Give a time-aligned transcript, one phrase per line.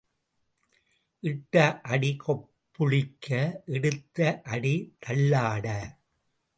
[1.23, 3.27] இட்ட அடி கொப்புளிக்க
[3.65, 4.41] எடுத்த
[4.43, 5.67] அடி தள்ளாட.